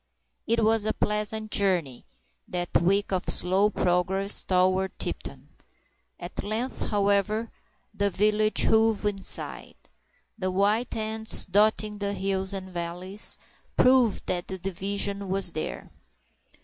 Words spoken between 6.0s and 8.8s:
At length, however, the village